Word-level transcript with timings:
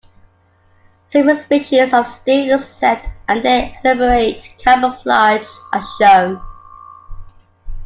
Several 1.09 1.35
species 1.37 1.93
of 1.93 2.07
stick 2.07 2.49
insect 2.49 3.05
and 3.27 3.45
their 3.45 3.71
elaborate 3.85 4.49
camouflage 4.57 5.45
are 5.73 5.85
shown. 6.01 6.41